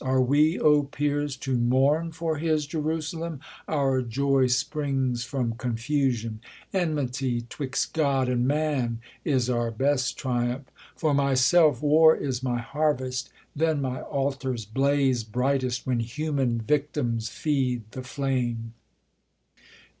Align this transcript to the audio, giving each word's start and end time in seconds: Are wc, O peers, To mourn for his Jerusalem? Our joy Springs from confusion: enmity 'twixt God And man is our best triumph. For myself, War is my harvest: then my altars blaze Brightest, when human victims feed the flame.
Are 0.03 0.17
wc, 0.19 0.59
O 0.61 0.81
peers, 0.81 1.37
To 1.37 1.55
mourn 1.55 2.11
for 2.11 2.37
his 2.39 2.65
Jerusalem? 2.65 3.39
Our 3.67 4.01
joy 4.01 4.47
Springs 4.47 5.23
from 5.23 5.53
confusion: 5.53 6.39
enmity 6.73 7.41
'twixt 7.47 7.93
God 7.93 8.27
And 8.27 8.47
man 8.47 8.99
is 9.23 9.47
our 9.47 9.69
best 9.69 10.17
triumph. 10.17 10.65
For 10.95 11.13
myself, 11.13 11.83
War 11.83 12.15
is 12.17 12.41
my 12.41 12.57
harvest: 12.57 13.29
then 13.55 13.79
my 13.79 14.01
altars 14.01 14.65
blaze 14.65 15.23
Brightest, 15.23 15.85
when 15.85 15.99
human 15.99 16.61
victims 16.61 17.29
feed 17.29 17.83
the 17.91 18.01
flame. 18.01 18.73